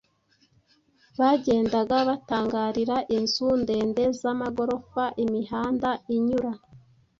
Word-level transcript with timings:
bagendaga 1.19 1.97
batangarira 2.09 2.97
inzu 3.17 3.47
ndende 3.61 4.03
z’amagorofa, 4.19 5.03
imihanda 5.23 5.89
inyura 6.15 6.51